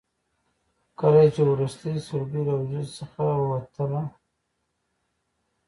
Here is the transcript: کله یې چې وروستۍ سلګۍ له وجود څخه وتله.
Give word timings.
کله 0.99 1.19
یې 1.23 1.29
چې 1.35 1.41
وروستۍ 1.51 1.95
سلګۍ 2.07 2.41
له 2.47 2.53
وجود 2.59 2.87
څخه 2.99 3.21
وتله. 3.49 4.01